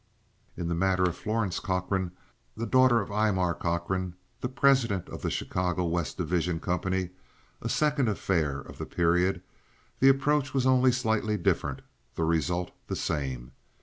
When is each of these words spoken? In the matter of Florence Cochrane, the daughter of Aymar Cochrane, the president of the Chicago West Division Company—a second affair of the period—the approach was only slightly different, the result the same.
In 0.57 0.67
the 0.67 0.73
matter 0.73 1.03
of 1.03 1.15
Florence 1.15 1.59
Cochrane, 1.59 2.11
the 2.57 2.65
daughter 2.65 3.01
of 3.01 3.11
Aymar 3.11 3.53
Cochrane, 3.53 4.15
the 4.39 4.49
president 4.49 5.07
of 5.09 5.21
the 5.21 5.29
Chicago 5.29 5.85
West 5.85 6.17
Division 6.17 6.59
Company—a 6.59 7.69
second 7.69 8.09
affair 8.09 8.59
of 8.61 8.79
the 8.79 8.87
period—the 8.87 10.09
approach 10.09 10.55
was 10.55 10.65
only 10.65 10.91
slightly 10.91 11.37
different, 11.37 11.81
the 12.15 12.23
result 12.23 12.71
the 12.87 12.95
same. 12.95 13.51